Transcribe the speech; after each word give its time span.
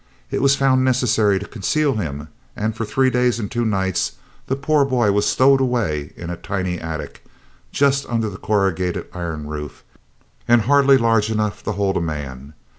It 0.31 0.41
was 0.41 0.55
found 0.55 0.83
necessary 0.83 1.37
to 1.37 1.45
conceal 1.47 1.97
him, 1.97 2.29
and 2.55 2.75
for 2.75 2.85
three 2.85 3.11
days 3.11 3.37
and 3.37 3.51
two 3.51 3.63
nights 3.65 4.13
the 4.47 4.55
poor 4.55 4.83
boy 4.83 5.11
was 5.11 5.27
stowed 5.27 5.61
away 5.61 6.11
in 6.15 6.31
a 6.31 6.35
tiny 6.37 6.79
attic, 6.79 7.23
just 7.71 8.07
under 8.09 8.27
the 8.27 8.39
corrugated 8.39 9.05
iron 9.13 9.45
roof 9.45 9.83
and 10.47 10.61
hardly 10.63 10.97
large 10.97 11.29
enough 11.29 11.61
to 11.65 11.73
hold 11.73 11.97
a 11.97 12.01
man. 12.01 12.55